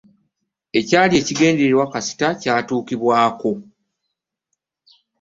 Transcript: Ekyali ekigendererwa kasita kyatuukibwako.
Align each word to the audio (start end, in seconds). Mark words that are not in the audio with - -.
Ekyali 0.79 1.13
ekigendererwa 1.21 1.85
kasita 1.93 2.27
kyatuukibwako. 2.41 3.51